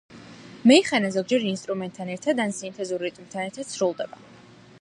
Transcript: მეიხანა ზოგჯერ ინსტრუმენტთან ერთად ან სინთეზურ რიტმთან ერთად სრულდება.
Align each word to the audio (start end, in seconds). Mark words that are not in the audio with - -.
მეიხანა 0.71 1.11
ზოგჯერ 1.15 1.45
ინსტრუმენტთან 1.51 2.11
ერთად 2.15 2.43
ან 2.47 2.57
სინთეზურ 2.63 3.07
რიტმთან 3.09 3.47
ერთად 3.51 3.73
სრულდება. 3.75 4.27